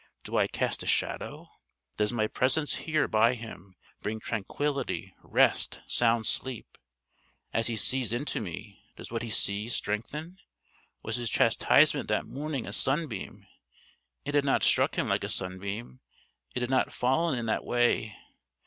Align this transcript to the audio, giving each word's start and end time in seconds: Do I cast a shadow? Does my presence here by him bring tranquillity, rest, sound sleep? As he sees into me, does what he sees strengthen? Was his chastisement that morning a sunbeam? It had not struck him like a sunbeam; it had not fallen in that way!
Do 0.23 0.35
I 0.35 0.47
cast 0.47 0.81
a 0.81 0.87
shadow? 0.87 1.47
Does 1.95 2.11
my 2.11 2.25
presence 2.25 2.73
here 2.87 3.07
by 3.07 3.35
him 3.35 3.75
bring 4.01 4.19
tranquillity, 4.19 5.13
rest, 5.21 5.81
sound 5.85 6.25
sleep? 6.25 6.75
As 7.53 7.67
he 7.67 7.75
sees 7.75 8.11
into 8.11 8.41
me, 8.41 8.81
does 8.95 9.11
what 9.11 9.21
he 9.21 9.29
sees 9.29 9.75
strengthen? 9.75 10.39
Was 11.03 11.17
his 11.17 11.29
chastisement 11.29 12.07
that 12.07 12.25
morning 12.25 12.65
a 12.65 12.73
sunbeam? 12.73 13.45
It 14.25 14.33
had 14.33 14.43
not 14.43 14.63
struck 14.63 14.95
him 14.95 15.07
like 15.07 15.23
a 15.23 15.29
sunbeam; 15.29 15.99
it 16.55 16.63
had 16.63 16.71
not 16.71 16.91
fallen 16.91 17.37
in 17.37 17.45
that 17.45 17.63
way! 17.63 18.15